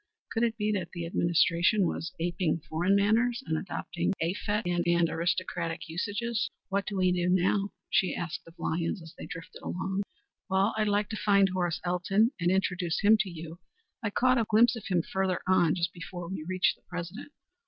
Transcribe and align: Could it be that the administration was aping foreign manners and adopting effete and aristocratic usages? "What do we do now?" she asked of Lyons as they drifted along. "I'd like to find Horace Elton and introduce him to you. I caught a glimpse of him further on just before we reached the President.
Could 0.31 0.41
it 0.41 0.57
be 0.57 0.71
that 0.71 0.93
the 0.93 1.05
administration 1.05 1.85
was 1.85 2.11
aping 2.19 2.59
foreign 2.67 2.95
manners 2.95 3.43
and 3.45 3.55
adopting 3.55 4.13
effete 4.19 4.65
and 4.65 5.07
aristocratic 5.11 5.87
usages? 5.87 6.49
"What 6.69 6.87
do 6.87 6.97
we 6.97 7.11
do 7.11 7.29
now?" 7.29 7.71
she 7.87 8.15
asked 8.15 8.41
of 8.47 8.57
Lyons 8.57 9.03
as 9.03 9.13
they 9.15 9.27
drifted 9.27 9.61
along. 9.61 10.01
"I'd 10.49 10.87
like 10.87 11.09
to 11.09 11.15
find 11.17 11.49
Horace 11.49 11.79
Elton 11.85 12.31
and 12.39 12.49
introduce 12.49 13.01
him 13.01 13.15
to 13.19 13.29
you. 13.29 13.59
I 14.01 14.09
caught 14.09 14.39
a 14.39 14.45
glimpse 14.49 14.75
of 14.75 14.87
him 14.87 15.03
further 15.03 15.39
on 15.47 15.75
just 15.75 15.93
before 15.93 16.27
we 16.27 16.41
reached 16.49 16.77
the 16.77 16.81
President. 16.89 17.31